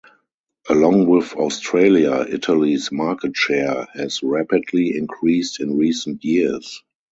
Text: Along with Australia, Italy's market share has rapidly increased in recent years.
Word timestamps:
Along 0.67 1.05
with 1.05 1.33
Australia, 1.35 2.25
Italy's 2.27 2.91
market 2.91 3.37
share 3.37 3.85
has 3.93 4.23
rapidly 4.23 4.97
increased 4.97 5.59
in 5.59 5.77
recent 5.77 6.23
years. 6.25 6.81